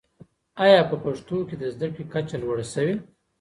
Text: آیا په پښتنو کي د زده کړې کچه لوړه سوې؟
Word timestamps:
آیا 0.65 0.81
په 0.89 0.95
پښتنو 1.03 1.37
کي 1.49 1.55
د 1.57 1.63
زده 1.73 1.87
کړې 1.93 2.03
کچه 2.13 2.35
لوړه 2.43 2.65
سوې؟ 2.73 2.95